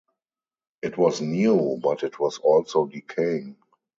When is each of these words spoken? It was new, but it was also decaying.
It 0.81 0.97
was 0.97 1.21
new, 1.21 1.79
but 1.79 2.01
it 2.01 2.17
was 2.19 2.39
also 2.39 2.87
decaying. 2.87 3.55